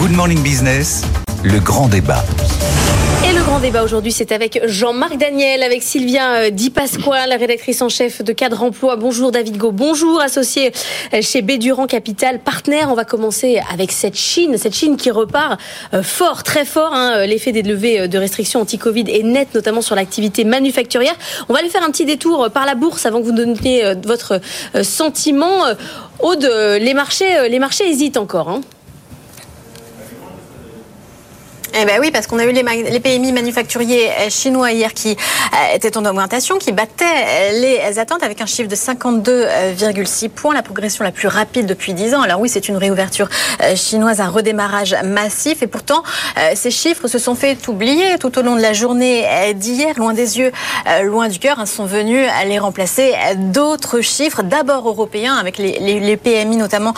[0.00, 1.02] Good Morning Business,
[1.42, 2.24] le grand débat.
[3.28, 7.82] Et le grand débat aujourd'hui, c'est avec Jean-Marc Daniel, avec Sylvia euh, Di Pasquale, rédactrice
[7.82, 8.94] en chef de Cadre Emploi.
[8.94, 10.70] Bonjour David Go, bonjour associé
[11.14, 12.90] euh, chez Bédurant Capital, partenaire.
[12.92, 15.60] On va commencer avec cette Chine, cette Chine qui repart
[15.92, 16.94] euh, fort, très fort.
[16.94, 17.26] Hein.
[17.26, 21.16] L'effet des levées de restrictions anti-Covid est net, notamment sur l'activité manufacturière.
[21.48, 24.40] On va aller faire un petit détour par la bourse avant que vous donniez votre
[24.80, 25.64] sentiment.
[26.20, 26.48] Aude,
[26.80, 28.48] les marchés, les marchés hésitent encore.
[28.48, 28.60] Hein.
[31.74, 35.74] Eh ben oui, parce qu'on a eu les, PMI manufacturiers euh, chinois hier qui euh,
[35.74, 40.62] étaient en augmentation, qui battaient euh, les attentes avec un chiffre de 52,6 points, la
[40.62, 42.22] progression la plus rapide depuis 10 ans.
[42.22, 43.28] Alors oui, c'est une réouverture
[43.74, 46.02] chinoise, un redémarrage massif, et pourtant
[46.54, 50.38] ces chiffres se sont fait oublier tout au long de la journée d'hier, loin des
[50.38, 50.52] yeux,
[51.02, 56.16] loin du cœur, hein, sont venus les remplacer d'autres chiffres, d'abord européens, avec les, les
[56.16, 56.94] PMI notamment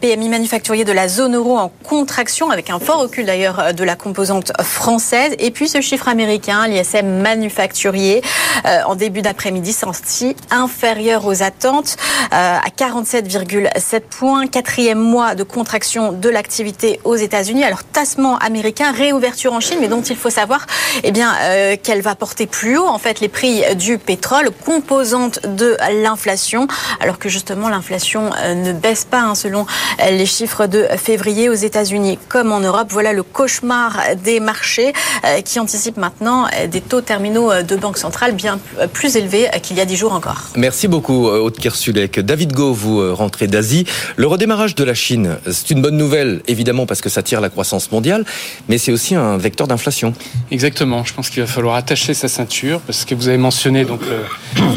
[0.00, 3.96] PMI manufacturiers de la zone euro en contraction, avec un fort recul d'ailleurs de la
[3.96, 5.34] composante française.
[5.38, 8.22] Et puis ce chiffre américain, l'ISM manufacturier,
[8.66, 11.96] euh, en début d'après-midi, sorti inférieur aux attentes
[12.32, 14.46] euh, à 47,7 points.
[14.46, 17.64] Quatrième mois de contraction de l'activité aux États-Unis.
[17.64, 20.66] Alors tassement américain, réouverture en Chine, mais dont il faut savoir
[21.02, 25.46] eh bien, euh, qu'elle va porter plus haut en fait les prix du pétrole, composante
[25.46, 26.66] de l'inflation,
[27.00, 29.66] alors que justement l'inflation ne baisse pas hein, selon
[30.10, 32.88] les chiffres de février aux États-Unis comme en Europe.
[32.90, 33.75] Voilà le cauchemar
[34.22, 34.92] des marchés
[35.24, 38.58] euh, qui anticipent maintenant euh, des taux terminaux euh, de banque centrale bien
[38.92, 40.42] plus élevés qu'il y a dix jours encore.
[40.56, 42.20] Merci beaucoup, Aude Kersulek.
[42.20, 43.84] David Go, vous rentrez d'Asie.
[44.16, 47.48] Le redémarrage de la Chine, c'est une bonne nouvelle, évidemment, parce que ça tire la
[47.48, 48.24] croissance mondiale,
[48.68, 50.12] mais c'est aussi un vecteur d'inflation.
[50.50, 51.04] Exactement.
[51.04, 54.00] Je pense qu'il va falloir attacher sa ceinture, parce que vous avez mentionné donc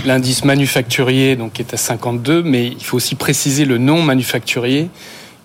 [0.06, 4.90] l'indice manufacturier, donc qui est à 52, mais il faut aussi préciser le non manufacturier,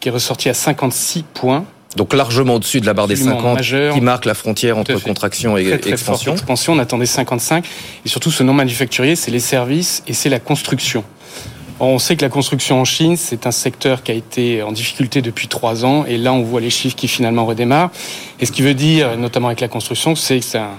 [0.00, 1.64] qui est ressorti à 56 points.
[1.96, 3.60] Donc largement au-dessus de la barre des 50
[3.92, 6.32] qui marque la frontière entre contraction et expansion.
[6.32, 6.72] expansion.
[6.72, 7.64] On attendait 55.
[8.04, 11.04] Et surtout, ce non manufacturier, c'est les services et c'est la construction.
[11.80, 15.22] On sait que la construction en Chine, c'est un secteur qui a été en difficulté
[15.22, 16.04] depuis trois ans.
[16.06, 17.90] Et là, on voit les chiffres qui finalement redémarrent.
[18.38, 20.70] Et ce qui veut dire, notamment avec la construction, c'est que c'est un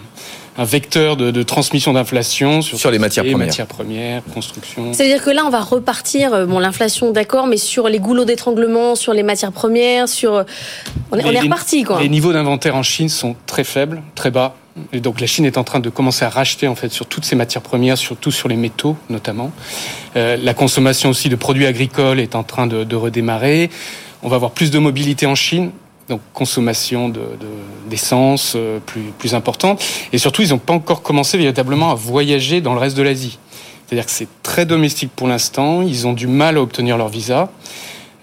[0.58, 3.48] un vecteur de, de transmission d'inflation sur, sur, les matières les premières.
[3.48, 4.94] matières premières, construction.
[4.94, 8.96] C'est-à-dire que là, on va repartir, euh, bon, l'inflation, d'accord, mais sur les goulots d'étranglement,
[8.96, 10.44] sur les matières premières, sur, euh,
[11.12, 12.02] on est, on est reparti, quoi.
[12.02, 14.56] Les niveaux d'inventaire en Chine sont très faibles, très bas.
[14.92, 17.24] Et donc la Chine est en train de commencer à racheter en fait sur toutes
[17.24, 19.52] ces matières premières, surtout sur les métaux notamment.
[20.18, 23.70] Euh, la consommation aussi de produits agricoles est en train de, de redémarrer.
[24.22, 25.72] On va avoir plus de mobilité en Chine
[26.10, 27.12] donc consommation
[27.90, 29.84] d'essence de, euh, plus, plus importante.
[30.14, 33.40] Et surtout, ils n'ont pas encore commencé véritablement à voyager dans le reste de l'Asie.
[33.86, 37.50] C'est-à-dire que c'est très domestique pour l'instant, ils ont du mal à obtenir leur visa.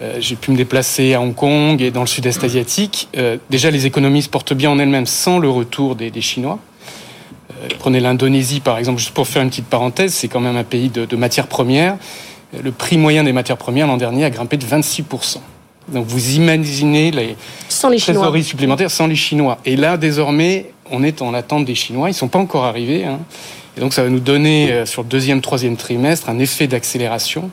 [0.01, 3.09] Euh, J'ai pu me déplacer à Hong Kong et dans le sud-est asiatique.
[3.17, 6.59] Euh, déjà, les économies se portent bien en elles-mêmes sans le retour des, Chinois.
[7.79, 10.89] Prenez l'Indonésie, par exemple, juste pour faire une petite parenthèse, c'est quand même un pays
[10.89, 11.97] de, de matières premières.
[12.61, 15.37] Le prix moyen des matières premières l'an dernier a grimpé de 26%.
[15.89, 17.35] Donc vous imaginez les,
[17.69, 19.57] sans les trésoreries supplémentaires sans les Chinois.
[19.65, 22.09] Et là, désormais, on est en attente des Chinois.
[22.09, 23.03] Ils ne sont pas encore arrivés.
[23.03, 23.19] Hein.
[23.77, 27.49] Et donc ça va nous donner, euh, sur le deuxième, troisième trimestre, un effet d'accélération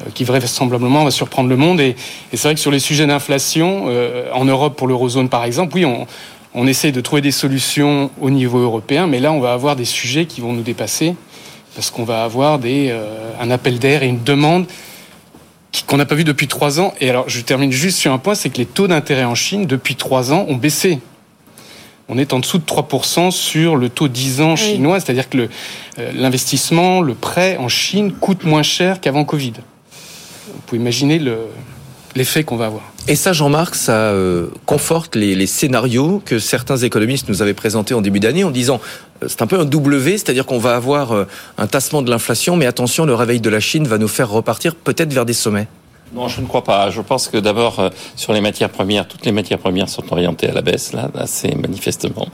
[0.00, 1.80] euh, qui vraisemblablement va surprendre le monde.
[1.80, 1.90] Et,
[2.32, 5.76] et c'est vrai que sur les sujets d'inflation, euh, en Europe, pour l'eurozone par exemple,
[5.76, 6.06] oui, on,
[6.54, 9.84] on essaie de trouver des solutions au niveau européen, mais là, on va avoir des
[9.84, 11.14] sujets qui vont nous dépasser
[11.74, 14.66] parce qu'on va avoir des, euh, un appel d'air et une demande
[15.82, 16.94] qu'on n'a pas vu depuis trois ans.
[17.00, 19.66] Et alors, je termine juste sur un point, c'est que les taux d'intérêt en Chine,
[19.66, 21.00] depuis trois ans, ont baissé.
[22.08, 25.48] On est en dessous de 3% sur le taux 10 ans chinois, c'est-à-dire que
[25.98, 29.54] euh, l'investissement, le, le prêt en Chine coûte moins cher qu'avant Covid.
[30.52, 31.18] Vous pouvez imaginer
[32.14, 32.82] l'effet qu'on va avoir.
[33.06, 37.92] Et ça, Jean-Marc, ça euh, conforte les, les, scénarios que certains économistes nous avaient présentés
[37.94, 38.80] en début d'année en disant
[39.22, 41.26] euh, c'est un peu un W, c'est-à-dire qu'on va avoir euh,
[41.58, 44.74] un tassement de l'inflation, mais attention, le réveil de la Chine va nous faire repartir
[44.74, 45.68] peut-être vers des sommets.
[46.14, 46.90] Non, je ne crois pas.
[46.90, 50.48] Je pense que d'abord, euh, sur les matières premières, toutes les matières premières sont orientées
[50.48, 52.28] à la baisse, là, assez manifestement.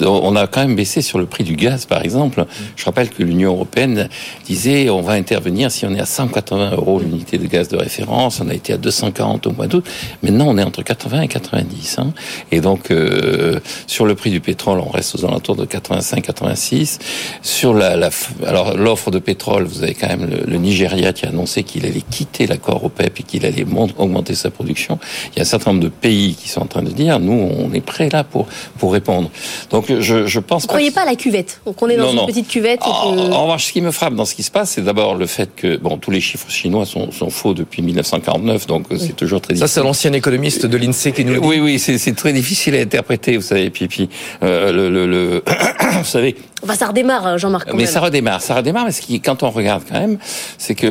[0.00, 2.46] On a quand même baissé sur le prix du gaz, par exemple.
[2.76, 4.08] Je rappelle que l'Union européenne
[4.46, 8.40] disait on va intervenir si on est à 180 euros l'unité de gaz de référence.
[8.40, 9.86] On a été à 240 au mois d'août.
[10.22, 11.98] Maintenant, on est entre 80 et 90.
[11.98, 12.14] Hein.
[12.52, 16.98] Et donc, euh, sur le prix du pétrole, on reste aux alentours de 85-86.
[17.42, 18.08] Sur la, la
[18.46, 21.84] alors l'offre de pétrole, vous avez quand même le, le Nigeria qui a annoncé qu'il
[21.84, 23.64] allait quitter l'accord européen et qu'il allait
[23.98, 24.98] augmenter sa production.
[25.32, 27.32] Il y a un certain nombre de pays qui sont en train de dire, nous,
[27.32, 28.46] on est prêts là pour
[28.78, 29.30] pour répondre.
[29.70, 30.62] Donc, je, je pense.
[30.62, 32.80] Vous ne croyez pas à la cuvette Donc, on est dans une petite cuvette.
[32.82, 35.50] En, revanche, ce qui me frappe dans ce qui se passe, c'est d'abord le fait
[35.54, 39.54] que bon, tous les chiffres chinois sont, sont faux depuis 1949, donc c'est toujours très
[39.54, 39.68] difficile.
[39.68, 41.46] Ça, c'est l'ancien économiste de l'Insee qui nous le dit.
[41.46, 43.70] Oui, oui, c'est très difficile à interpréter, vous savez.
[43.70, 44.08] Puis, puis
[44.42, 45.42] euh, le, le, le
[45.98, 46.36] vous savez.
[46.62, 47.72] Enfin, ça redémarre, Jean-Marc.
[47.74, 48.84] Mais ça redémarre, ça redémarre.
[48.84, 50.18] Mais ce qui, quand on regarde quand même,
[50.58, 50.86] c'est que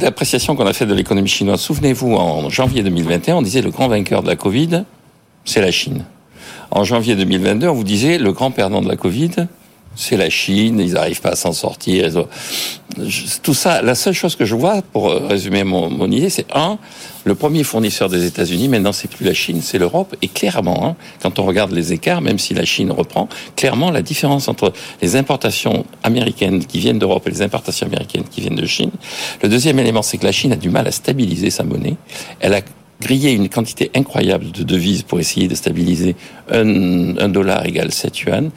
[0.00, 1.60] l'appréciation qu'on a faite de l'économie chinoise.
[1.60, 4.84] Souvenez-vous, en janvier 2021, on disait le grand vainqueur de la Covid,
[5.44, 6.04] c'est la Chine.
[6.70, 9.30] En janvier 2022, on vous disait le grand perdant de la Covid,
[9.98, 12.08] c'est la Chine, ils n'arrivent pas à s'en sortir.
[13.42, 16.78] Tout ça, la seule chose que je vois, pour résumer mon, mon idée, c'est un,
[17.24, 20.14] le premier fournisseur des États-Unis, maintenant c'est plus la Chine, c'est l'Europe.
[20.22, 24.02] Et clairement, hein, quand on regarde les écarts, même si la Chine reprend, clairement la
[24.02, 24.72] différence entre
[25.02, 28.92] les importations américaines qui viennent d'Europe et les importations américaines qui viennent de Chine.
[29.42, 31.96] Le deuxième élément, c'est que la Chine a du mal à stabiliser sa monnaie.
[32.40, 32.62] Elle a
[33.00, 36.16] griller une quantité incroyable de devises pour essayer de stabiliser
[36.50, 38.50] un, un, dollar égal 7 yuan.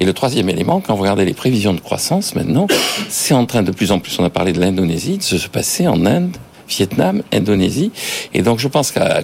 [0.00, 2.66] Et le troisième élément, quand vous regardez les prévisions de croissance maintenant,
[3.08, 5.88] c'est en train de plus en plus, on a parlé de l'Indonésie, de se passer
[5.88, 6.36] en Inde,
[6.68, 7.90] Vietnam, Indonésie.
[8.34, 9.22] Et donc je pense qu'à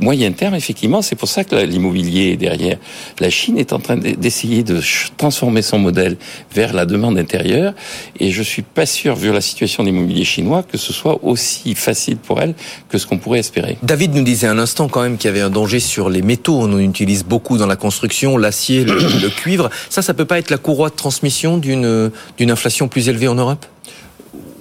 [0.00, 2.78] moyen terme, effectivement, c'est pour ça que l'immobilier derrière
[3.18, 4.80] la Chine est en train d'essayer de
[5.16, 6.16] transformer son modèle
[6.54, 7.74] vers la demande intérieure.
[8.20, 11.74] Et je suis pas sûr, vu la situation de l'immobilier chinois, que ce soit aussi
[11.74, 12.54] facile pour elle
[12.88, 13.78] que ce qu'on pourrait espérer.
[13.82, 16.58] David nous disait un instant quand même qu'il y avait un danger sur les métaux.
[16.60, 19.70] On en utilise beaucoup dans la construction, l'acier, le, le cuivre.
[19.88, 23.34] Ça, ça peut pas être la courroie de transmission d'une d'une inflation plus élevée en
[23.34, 23.64] Europe?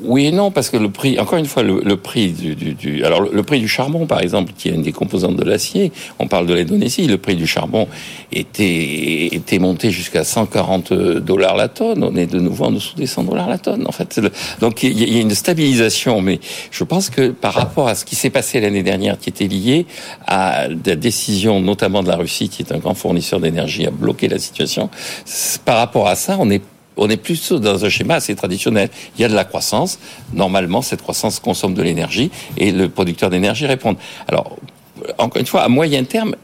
[0.08, 3.44] Oui et non, parce que le prix, encore une fois, le, prix du, alors le
[3.44, 6.54] prix du charbon, par exemple, qui est une des composantes de l'acier, on parle de
[6.54, 7.88] l'Indonésie, le prix du charbon
[8.32, 12.04] était était monté jusqu'à 140 dollars la tonne.
[12.04, 13.86] On est de nouveau en dessous des 100 dollars la tonne.
[13.88, 14.20] En fait,
[14.60, 16.40] donc il y a une stabilisation, mais
[16.72, 19.86] je pense que par rapport à ce qui s'est passé l'année dernière, qui était lié
[20.28, 24.28] à la décision, notamment de la Russie, qui est un grand fournisseur d'énergie, à bloquer
[24.28, 24.90] la situation,
[25.66, 26.62] par rapport à ça, on est
[26.98, 28.90] on est plus dans un schéma assez traditionnel.
[29.18, 30.00] Il y a de la croissance.
[30.34, 33.96] Normalement, cette croissance consomme de l'énergie et le producteur d'énergie répond.
[34.28, 34.58] Alors,
[35.18, 36.36] encore une fois, à moyen terme,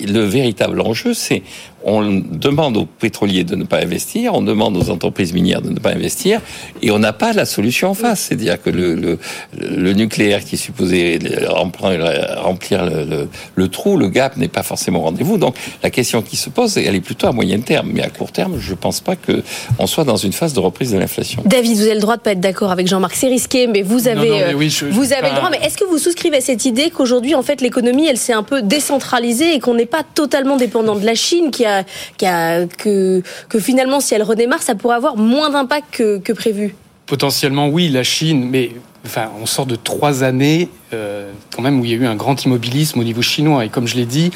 [0.00, 1.42] le véritable enjeu, c'est
[1.86, 5.78] on demande aux pétroliers de ne pas investir, on demande aux entreprises minières de ne
[5.78, 6.40] pas investir,
[6.82, 8.22] et on n'a pas la solution en face.
[8.22, 9.18] C'est-à-dire que le, le,
[9.56, 15.02] le, nucléaire qui est supposé remplir le, le trou, le gap n'est pas forcément au
[15.02, 15.38] rendez-vous.
[15.38, 15.54] Donc
[15.84, 18.58] la question qui se pose, elle est plutôt à moyen terme, mais à court terme,
[18.58, 19.44] je ne pense pas que
[19.78, 21.42] on soit dans une phase de reprise de l'inflation.
[21.46, 24.08] David, vous avez le droit de pas être d'accord avec Jean-Marc, c'est risqué, mais vous
[24.08, 25.50] avez, non, non, mais oui, je, vous avez le droit.
[25.50, 28.42] Mais est-ce que vous souscrivez à cette idée qu'aujourd'hui, en fait, l'économie, elle s'est un
[28.42, 31.75] peu décentralisée et qu'on n'est pas totalement dépendant de la Chine qui a
[32.18, 36.74] que, que finalement, si elle redémarre, ça pourrait avoir moins d'impact que, que prévu
[37.06, 38.72] Potentiellement, oui, la Chine, mais
[39.06, 42.16] enfin, on sort de trois années euh, quand même où il y a eu un
[42.16, 43.64] grand immobilisme au niveau chinois.
[43.64, 44.30] Et comme je l'ai dit,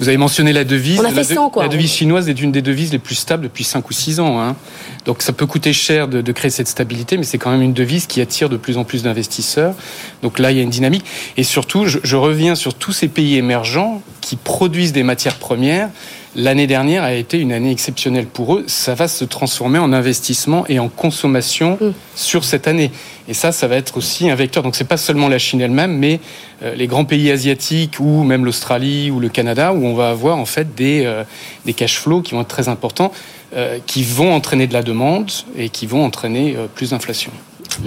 [0.00, 0.98] vous avez mentionné la devise.
[1.00, 3.14] On a fait la, 100, quoi, la devise chinoise est une des devises les plus
[3.14, 4.40] stables depuis 5 ou 6 ans.
[4.40, 4.56] Hein.
[5.04, 7.74] Donc ça peut coûter cher de, de créer cette stabilité, mais c'est quand même une
[7.74, 9.74] devise qui attire de plus en plus d'investisseurs.
[10.22, 11.04] Donc là, il y a une dynamique.
[11.36, 15.90] Et surtout, je, je reviens sur tous ces pays émergents qui produisent des matières premières.
[16.36, 18.64] L'année dernière a été une année exceptionnelle pour eux.
[18.66, 21.92] Ça va se transformer en investissement et en consommation mmh.
[22.16, 22.90] sur cette année.
[23.28, 24.62] Et ça, ça va être aussi un vecteur.
[24.62, 26.20] Donc, c'est pas seulement la Chine elle-même, mais
[26.62, 30.36] euh, les grands pays asiatiques ou même l'Australie ou le Canada, où on va avoir
[30.38, 31.22] en fait des, euh,
[31.66, 33.12] des cash flows qui vont être très importants,
[33.56, 37.30] euh, qui vont entraîner de la demande et qui vont entraîner euh, plus d'inflation.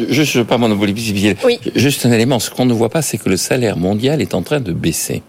[0.10, 1.36] Juste, je ne veux pas monopoliser.
[1.44, 1.60] Oui.
[1.76, 2.40] Juste un élément.
[2.40, 5.24] Ce qu'on ne voit pas, c'est que le salaire mondial est en train de baisser.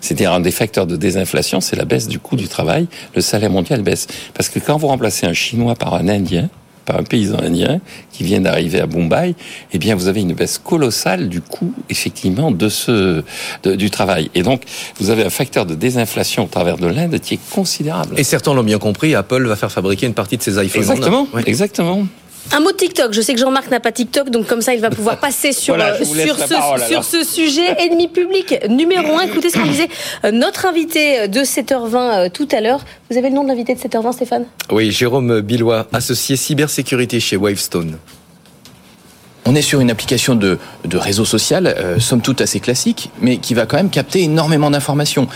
[0.00, 2.86] C'est-à-dire un des facteurs de désinflation, c'est la baisse du coût du travail.
[3.14, 4.06] Le salaire mondial baisse.
[4.34, 6.48] Parce que quand vous remplacez un Chinois par un Indien,
[6.84, 7.80] par un paysan indien
[8.12, 9.34] qui vient d'arriver à Bombay,
[9.72, 13.22] eh bien vous avez une baisse colossale du coût effectivement de ce
[13.62, 14.30] de, du travail.
[14.34, 14.62] Et donc
[15.00, 18.14] vous avez un facteur de désinflation au travers de l'Inde qui est considérable.
[18.18, 20.82] Et certains l'ont bien compris, Apple va faire fabriquer une partie de ses iPhones.
[20.82, 21.42] Exactement, ouais.
[21.46, 22.06] exactement.
[22.52, 23.12] Un mot de TikTok.
[23.12, 25.74] Je sais que Jean-Marc n'a pas TikTok, donc comme ça, il va pouvoir passer sur,
[25.74, 27.74] voilà, euh, sur, ce, parole, sur ce sujet.
[27.78, 29.22] Ennemi public numéro un.
[29.22, 29.88] Écoutez ce qu'on disait
[30.24, 32.84] euh, notre invité de 7h20 euh, tout à l'heure.
[33.10, 34.44] Vous avez le nom de l'invité de 7h20, Stéphane?
[34.70, 37.98] Oui, Jérôme Billois, associé cybersécurité chez Wavestone.
[39.46, 43.38] on est sur une application de, de réseau social, euh, somme toute assez classique, mais
[43.38, 45.28] qui va quand même capter énormément d'informations.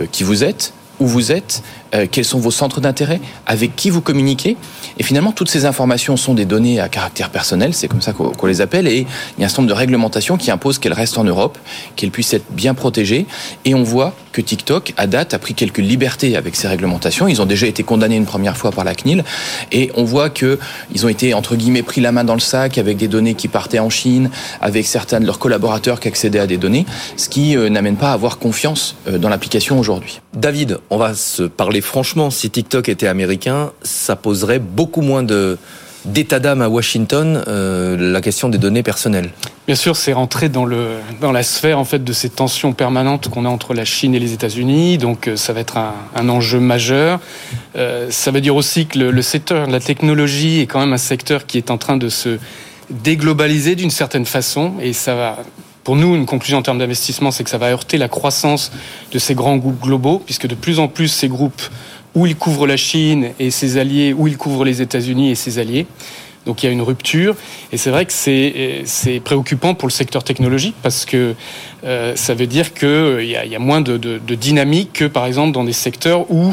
[0.00, 1.62] Euh, qui vous êtes, où vous êtes,
[1.94, 4.56] euh, quels sont vos centres d'intérêt, avec qui vous communiquez?
[4.98, 8.46] Et finalement, toutes ces informations sont des données à caractère personnel, c'est comme ça qu'on
[8.46, 11.18] les appelle, et il y a un certain nombre de réglementations qui imposent qu'elles restent
[11.18, 11.58] en Europe,
[11.96, 13.26] qu'elles puissent être bien protégées.
[13.64, 17.28] Et on voit que TikTok, à date, a pris quelques libertés avec ces réglementations.
[17.28, 19.24] Ils ont déjà été condamnés une première fois par la CNIL,
[19.72, 20.58] et on voit que
[20.94, 23.48] ils ont été, entre guillemets, pris la main dans le sac avec des données qui
[23.48, 27.56] partaient en Chine, avec certains de leurs collaborateurs qui accédaient à des données, ce qui
[27.56, 30.20] euh, n'amène pas à avoir confiance euh, dans l'application aujourd'hui.
[30.34, 32.30] David, on va se parler franchement.
[32.30, 35.58] Si TikTok était américain, ça poserait beaucoup moins de
[36.04, 39.30] d'état d'âme à Washington euh, la question des données personnelles.
[39.66, 43.28] Bien sûr, c'est rentré dans le dans la sphère en fait de ces tensions permanentes
[43.28, 44.98] qu'on a entre la Chine et les États-Unis.
[44.98, 47.18] Donc, euh, ça va être un, un enjeu majeur.
[47.74, 50.92] Euh, ça veut dire aussi que le, le secteur de la technologie est quand même
[50.92, 52.38] un secteur qui est en train de se
[52.90, 55.38] déglobaliser d'une certaine façon, et ça va.
[55.86, 58.72] Pour nous, une conclusion en termes d'investissement, c'est que ça va heurter la croissance
[59.12, 61.62] de ces grands groupes globaux, puisque de plus en plus ces groupes
[62.16, 65.60] où ils couvrent la Chine et ses alliés, où ils couvrent les États-Unis et ses
[65.60, 65.86] alliés.
[66.44, 67.36] Donc il y a une rupture
[67.70, 71.36] et c'est vrai que c'est préoccupant pour le secteur technologique parce que
[71.84, 74.92] euh, ça veut dire que euh, il y y a moins de, de, de dynamique
[74.92, 76.52] que par exemple dans des secteurs où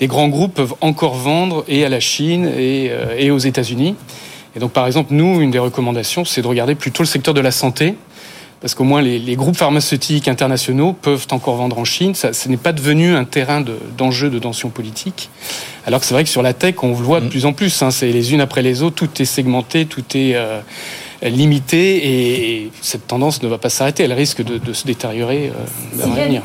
[0.00, 3.94] des grands groupes peuvent encore vendre et à la Chine et, euh, et aux États-Unis.
[4.56, 7.40] Et donc par exemple nous une des recommandations c'est de regarder plutôt le secteur de
[7.40, 7.94] la santé
[8.60, 12.14] parce qu'au moins les, les, groupes pharmaceutiques internationaux peuvent encore vendre en Chine.
[12.14, 13.62] Ça, ce n'est pas devenu un terrain
[13.96, 15.30] d'enjeu de, de, tension politique.
[15.86, 17.82] Alors que c'est vrai que sur la tech, on le voit de plus en plus.
[17.82, 20.60] Hein, c'est les unes après les autres, tout est segmenté, tout est euh,
[21.22, 24.04] limité, et, et, cette tendance ne va pas s'arrêter.
[24.04, 26.42] Elle risque de, de se détériorer euh, dans l'avenir.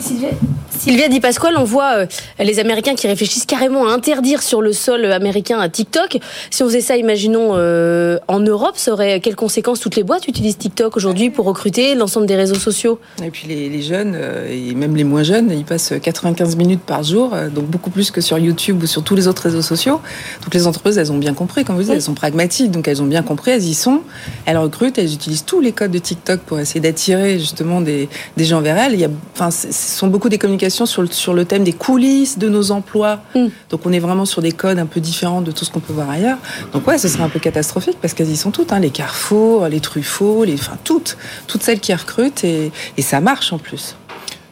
[0.82, 2.06] Sylvia Di Pasquale, on voit euh,
[2.40, 6.18] les Américains qui réfléchissent carrément à interdire sur le sol américain à TikTok.
[6.50, 10.28] Si on faisait ça, imaginons euh, en Europe, ça aurait quelles conséquences Toutes les boîtes
[10.28, 13.00] utilisent TikTok aujourd'hui pour recruter l'ensemble des réseaux sociaux?
[13.24, 16.82] Et puis les, les, jeunes, euh, et même les moins jeunes, ils passent 95 minutes
[16.82, 19.62] par jour, euh, donc beaucoup plus que sur YouTube ou sur tous les autres réseaux
[19.62, 20.02] sociaux.
[20.44, 23.02] Donc les entreprises, elles ont bien compris, comme vous dites, elles sont pragmatiques, donc elles
[23.02, 24.02] ont bien compris, elles y sont,
[24.46, 28.46] elles recrutent, elles utilisent tous les codes de TikTok pour essayer d'attirer justement des, des
[28.46, 28.94] gens vers elles.
[28.94, 31.74] Il y a, enfin, ce sont beaucoup des communications sur le, sur le thème des
[31.74, 33.22] coulisses de nos emplois.
[33.36, 33.48] Mm.
[33.70, 35.94] Donc on est vraiment sur des codes un peu différents de tout ce qu'on peut
[35.94, 36.38] voir ailleurs.
[36.74, 39.68] Donc ouais, ce serait un peu catastrophique parce qu'elles y sont toutes, hein, les carrefours,
[39.68, 43.96] les Truffaut, les, enfin toutes, toutes celles qui recrutent et, et ça marche en plus.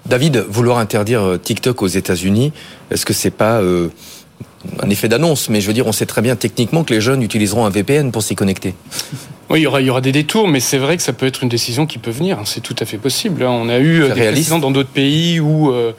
[0.05, 2.51] David, vouloir interdire TikTok aux États-Unis,
[2.89, 3.89] est-ce que c'est pas euh,
[4.81, 7.21] un effet d'annonce Mais je veux dire, on sait très bien techniquement que les jeunes
[7.23, 8.75] utiliseront un VPN pour s'y connecter.
[9.49, 11.25] Oui, il y aura, il y aura des détours, mais c'est vrai que ça peut
[11.25, 12.37] être une décision qui peut venir.
[12.45, 13.43] C'est tout à fait possible.
[13.43, 15.93] On a eu des précédents dans d'autres pays où euh,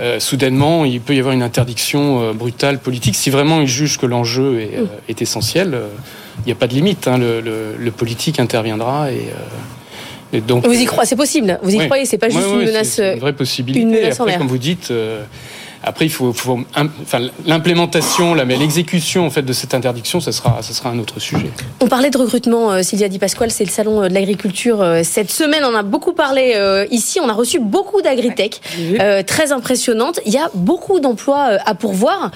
[0.00, 3.14] euh, soudainement il peut y avoir une interdiction euh, brutale politique.
[3.14, 5.86] Si vraiment ils jugent que l'enjeu est, euh, est, essentiel, euh,
[6.38, 7.06] il n'y a pas de limite.
[7.06, 7.18] Hein.
[7.18, 9.28] Le, le, le, politique interviendra et.
[10.32, 11.60] et donc, vous y croyez, c'est possible.
[11.62, 11.84] Vous y oui.
[11.84, 12.98] croyez, c'est pas juste oui, une menace.
[12.98, 13.80] Une vraie possibilité.
[13.80, 14.92] Une menace Après, comme vous dites,
[15.82, 20.62] après, il faut, faut enfin, l'implémentation, mais l'exécution en fait de cette interdiction, ça sera,
[20.62, 21.50] ça sera un autre sujet.
[21.80, 25.30] On parlait de recrutement, euh, Sylvia Di Pasquale, c'est le salon de l'agriculture euh, cette
[25.30, 25.62] semaine.
[25.64, 27.20] On a beaucoup parlé euh, ici.
[27.20, 29.22] On a reçu beaucoup d'agritech, ouais.
[29.24, 30.20] très impressionnantes.
[30.26, 32.30] Il y a beaucoup d'emplois à pourvoir.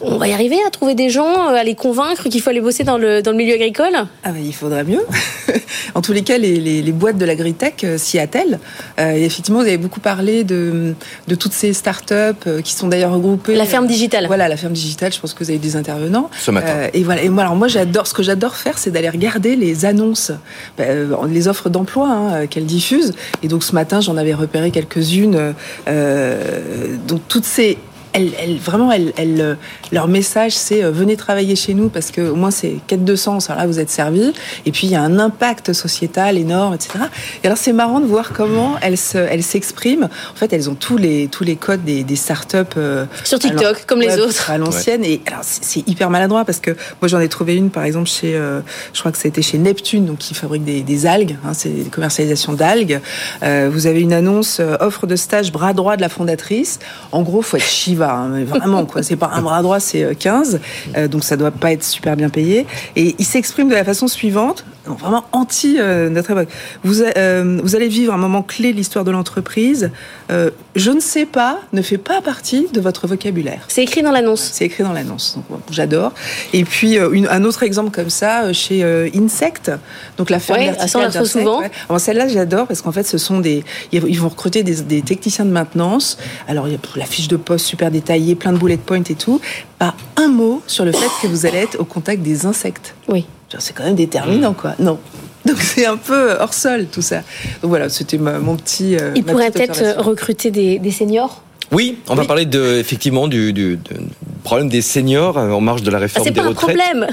[0.00, 2.84] On va y arriver à trouver des gens, à les convaincre qu'il faut aller bosser
[2.84, 3.94] dans le, dans le milieu agricole?
[4.22, 5.04] Ah ben, Il faudrait mieux.
[5.94, 8.58] en tous les cas, les, les, les boîtes de l'agritech s'y attellent.
[8.98, 10.94] Euh, effectivement, vous avez beaucoup parlé de,
[11.26, 13.54] de toutes ces startups qui sont d'ailleurs regroupées.
[13.54, 14.26] La ferme digitale.
[14.26, 15.12] Voilà, la ferme digitale.
[15.12, 16.30] Je pense que vous avez des intervenants.
[16.38, 16.68] Ce matin.
[16.68, 17.22] Euh, et voilà.
[17.22, 18.06] Et moi, alors moi, j'adore.
[18.06, 20.32] Ce que j'adore faire, c'est d'aller regarder les annonces,
[20.80, 23.14] euh, les offres d'emploi hein, qu'elles diffusent.
[23.42, 25.54] Et donc ce matin, j'en avais repéré quelques-unes.
[27.06, 27.78] donc toutes ces
[28.12, 29.56] elles, elles, vraiment, elles, elles,
[29.92, 33.16] leur message, c'est euh, venez travailler chez nous parce que au moins c'est quête de
[33.16, 33.50] sens.
[33.50, 34.32] Alors là, vous êtes servi.
[34.66, 37.00] Et puis il y a un impact sociétal énorme, etc.
[37.42, 40.08] Et alors c'est marrant de voir comment elles se, elles s'expriment.
[40.32, 43.62] En fait, elles ont tous les tous les codes des, des startups euh, sur TikTok,
[43.62, 45.02] alors, comme les ouais, autres, à l'ancienne.
[45.02, 45.12] Ouais.
[45.12, 48.34] Et alors c'est hyper maladroit parce que moi j'en ai trouvé une, par exemple chez,
[48.34, 48.60] euh,
[48.92, 51.36] je crois que c'était chez Neptune, donc qui fabrique des, des algues.
[51.44, 53.00] Hein, c'est des commercialisations d'algues.
[53.42, 56.78] Euh, vous avez une annonce offre de stage bras droit de la fondatrice.
[57.12, 57.64] En gros, faut être
[57.98, 59.02] Shiva hein, vraiment quoi.
[59.02, 60.60] C'est pas un bras droit, c'est 15,
[60.96, 62.66] euh, donc ça doit pas être super bien payé.
[62.96, 64.64] Et il s'exprime de la façon suivante,
[64.94, 66.48] vraiment anti euh, notre époque.
[66.82, 69.90] Vous, euh, vous allez vivre un moment clé de l'histoire de l'entreprise.
[70.30, 73.64] Euh, je ne sais pas ne fait pas partie de votre vocabulaire.
[73.68, 74.50] C'est écrit dans l'annonce.
[74.52, 75.38] C'est écrit dans l'annonce.
[75.48, 76.12] Bon, j'adore.
[76.52, 78.82] Et puis une, un autre exemple comme ça chez
[79.14, 79.72] Insect,
[80.16, 81.60] donc la ferme ouais, ça souvent.
[81.60, 81.70] Ouais.
[81.88, 85.44] Alors celle-là j'adore parce qu'en fait ce sont des ils vont recruter des, des techniciens
[85.44, 86.18] de maintenance.
[86.46, 89.14] Alors il y a la fiche de poste super détaillée, plein de bullet points et
[89.14, 89.40] tout.
[89.78, 92.94] Pas un mot sur le fait que vous allez être au contact des insectes.
[93.08, 93.26] Oui.
[93.58, 94.74] C'est quand même déterminant, quoi.
[94.78, 94.98] Non.
[95.46, 97.22] Donc c'est un peu hors sol tout ça.
[97.62, 98.96] Donc voilà, c'était mon petit.
[98.96, 101.42] Euh, Il pourrait peut-être recruter des, des seniors?
[101.72, 103.78] Oui, on va parler de, effectivement du,
[104.48, 106.70] problème des seniors en marge de la réforme ah, des retraites.
[106.70, 107.06] C'est pas un problème.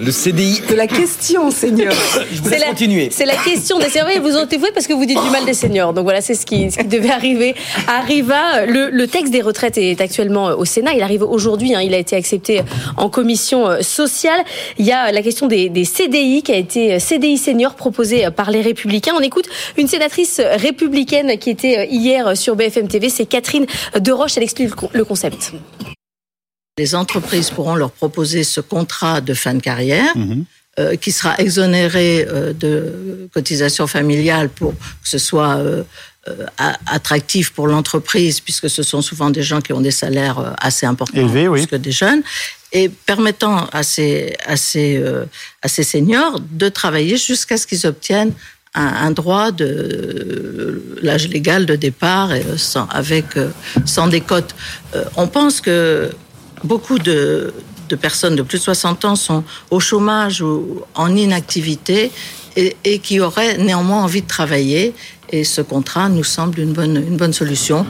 [0.00, 0.60] Le CDI.
[0.68, 1.94] De la question, senior.
[2.32, 3.10] Je vous laisse continuer.
[3.12, 4.20] C'est la question des seniors.
[4.20, 5.92] Vous en témoignez parce que vous dites du mal des seniors.
[5.92, 7.54] Donc voilà, c'est ce qui, ce qui devait arriver.
[7.86, 8.66] Arriva.
[8.66, 10.94] Le, le, texte des retraites est actuellement au Sénat.
[10.94, 11.76] Il arrive aujourd'hui.
[11.76, 11.80] Hein.
[11.80, 12.62] Il a été accepté
[12.96, 14.40] en commission euh, sociale.
[14.76, 18.28] Il y a la question des, des CDI qui a été euh, CDI senior proposé
[18.34, 19.12] par les Républicains.
[19.16, 19.46] On écoute
[19.78, 23.10] une sénatrice républicaine qui était euh, hier sur BFM TV.
[23.10, 23.66] C'est Catherine
[23.96, 24.36] Deroche.
[24.38, 25.52] Elle explique le concept
[26.80, 30.16] les entreprises pourront leur proposer ce contrat de fin de carrière.
[30.16, 30.44] Mhm.
[30.78, 35.82] Euh, qui sera exonéré euh, de cotisation familiale pour que ce soit euh,
[36.86, 41.26] attractif pour l'entreprise, puisque ce sont souvent des gens qui ont des salaires assez importants,
[41.26, 41.66] oui.
[41.66, 42.22] que des jeunes,
[42.72, 45.02] et permettant à ces, à ces,
[45.60, 48.34] à ces seniors de travailler jusqu'à ce qu'ils obtiennent
[48.74, 53.26] un, droit de l'âge légal de départ et sans, avec,
[53.84, 54.54] sans décote.
[55.16, 56.10] on pense que
[56.64, 57.52] beaucoup de,
[58.00, 62.10] personnes de plus de 60 ans sont au chômage ou en inactivité
[62.56, 64.94] et, qui auraient néanmoins envie de travailler.
[65.30, 67.86] Et ce contrat nous semble une bonne solution.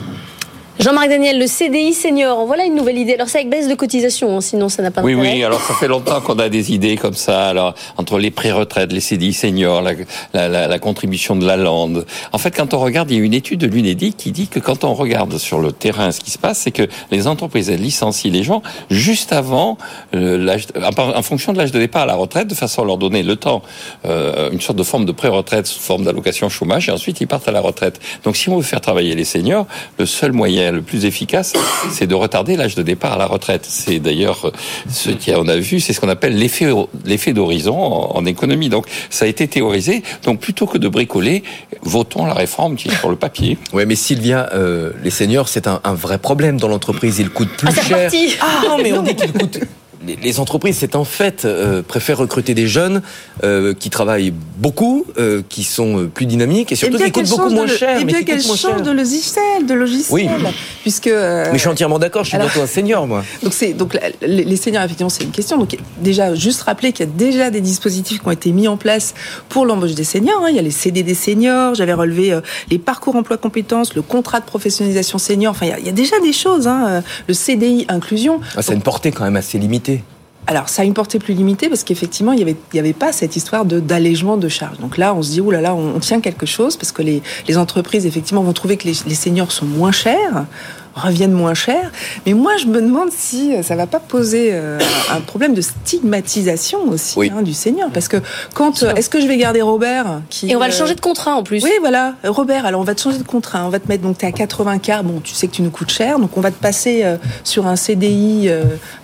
[0.79, 3.13] Jean-Marc Daniel, le CDI senior, voilà une nouvelle idée.
[3.13, 5.73] Alors c'est avec baisse de cotisation, hein, sinon ça n'a pas Oui, oui, alors ça
[5.73, 7.49] fait longtemps qu'on a des idées comme ça.
[7.49, 9.91] Alors entre les pré-retraites, les CDI seniors, la,
[10.33, 12.05] la, la, la, contribution de la lande.
[12.31, 14.59] En fait, quand on regarde, il y a une étude de l'UNEDIC qui dit que
[14.59, 17.81] quand on regarde sur le terrain ce qui se passe, c'est que les entreprises elles
[17.81, 19.77] licencient les gens juste avant
[20.15, 23.23] euh, en fonction de l'âge de départ à la retraite, de façon à leur donner
[23.23, 23.61] le temps,
[24.05, 27.47] euh, une sorte de forme de pré-retraite sous forme d'allocation chômage, et ensuite ils partent
[27.47, 27.99] à la retraite.
[28.23, 29.67] Donc si on veut faire travailler les seniors,
[29.99, 31.53] le seul moyen le plus efficace,
[31.91, 33.65] c'est de retarder l'âge de départ à la retraite.
[33.67, 34.51] C'est d'ailleurs
[34.89, 36.67] ce qu'on a vu, c'est ce qu'on appelle l'effet
[37.05, 38.69] l'effet d'horizon en, économie.
[38.69, 40.03] Donc ça a été théorisé.
[40.23, 41.43] Donc plutôt que de bricoler,
[41.81, 43.57] votons la réforme qui est sur le papier.
[43.73, 47.19] Oui, mais Sylvia, euh, les seniors, c'est un, vrai problème dans l'entreprise.
[47.19, 48.11] Ils coûtent plus ah, cher.
[48.41, 49.59] Ah non, mais on dit qu'ils coûtent
[50.05, 53.01] les entreprises, c'est en fait, euh, préfèrent recruter des jeunes
[53.43, 57.67] euh, qui travaillent beaucoup, euh, qui sont plus dynamiques et surtout qui coûtent beaucoup moins
[57.67, 57.99] cher.
[57.99, 60.29] Et bien qu'elles changent de logiciel, de logiciel.
[60.29, 60.53] Oui.
[60.81, 63.23] Puisque, mais je suis entièrement d'accord, je suis bientôt un senior, moi.
[63.43, 65.57] Donc, donc les seniors, effectivement, c'est une question.
[65.57, 68.77] Donc, déjà, juste rappeler qu'il y a déjà des dispositifs qui ont été mis en
[68.77, 69.13] place
[69.49, 70.43] pour l'embauche des seniors.
[70.43, 70.49] Hein.
[70.49, 74.39] Il y a les CD des seniors, j'avais relevé les parcours emploi compétences, le contrat
[74.39, 75.51] de professionnalisation senior.
[75.51, 76.67] Enfin, il y a, déjà des choses.
[76.67, 77.03] Hein.
[77.27, 78.39] Le CDI inclusion.
[78.55, 79.90] Ah, c'est une portée quand même assez limitée.
[80.47, 83.63] Alors, ça a une portée plus limitée parce qu'effectivement, il n'y avait, pas cette histoire
[83.63, 84.79] d'allègement de charges.
[84.79, 87.21] Donc là, on se dit, oulala, on, tient quelque chose parce que les,
[87.57, 90.45] entreprises, effectivement, vont trouver que les seniors sont moins chers
[90.95, 91.91] reviennent moins cher.
[92.25, 94.79] Mais moi, je me demande si euh, ça va pas poser euh,
[95.11, 97.89] un problème de stigmatisation aussi hein, du senior.
[97.93, 98.17] Parce que
[98.53, 101.01] quand est-ce que je vais garder Robert qui, Et on va le euh, changer de
[101.01, 101.63] contrat en plus.
[101.63, 102.65] Oui, voilà, Robert.
[102.65, 103.65] Alors on va te changer de contrat.
[103.65, 105.03] On va te mettre donc tu es à 80 k.
[105.03, 107.05] Bon, tu sais que tu nous coûtes cher, donc on va te passer
[107.43, 108.49] sur un CDI,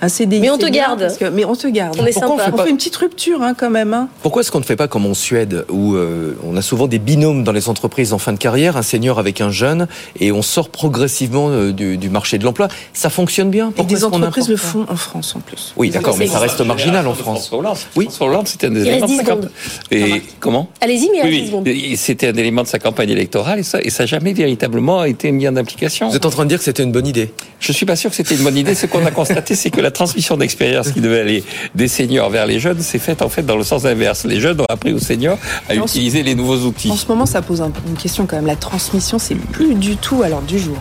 [0.02, 0.42] un CDI.
[0.42, 1.08] Mais on te garde.
[1.34, 1.98] mais on te garde.
[2.00, 2.52] On est sympa.
[2.54, 3.94] On, fait, une petite rupture hein, quand même.
[3.94, 4.10] Hein.
[4.22, 5.96] Pourquoi est-ce qu'on ne fait pas comme en Suède où
[6.44, 9.42] on a souvent des binômes dans les entreprises en fin de carrière, un senior avec
[9.42, 9.88] un jeune,
[10.20, 12.68] et on sort progressivement du, marché de l'emploi.
[12.94, 13.72] Ça fonctionne bien.
[13.78, 15.74] Et des entreprises le font en France en plus.
[15.78, 17.52] Oui, d'accord, mais ça reste marginal en France.
[17.96, 19.50] Oui, François Hollande, c'était un des éléments de sa campagne.
[19.92, 21.24] Et comment Allez-y, mais
[21.64, 25.04] oui, C'était un élément de sa campagne électorale et ça, et ça n'a jamais véritablement
[25.04, 26.10] été mis en application.
[26.10, 28.10] Vous êtes en train de dire que c'était une bonne idée Je suis pas sûr
[28.10, 28.76] que c'était une bonne idée.
[28.76, 31.44] Ce qu'on a constaté, c'est que la transmission d'expérience qui devait aller
[31.76, 34.26] des seniors vers les jeunes s'est faite en fait dans le sens inverse.
[34.26, 35.38] Les jeunes ont appris aux seniors
[35.70, 36.92] à utiliser les nouveaux outils.
[36.92, 38.46] En ce moment, ça pose une question quand même.
[38.46, 40.78] La transmission, c'est plus du tout à l'ordre du jour.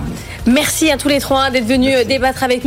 [0.47, 1.21] Merci à tous les
[1.51, 2.65] d'être venu euh, débattre avec nous.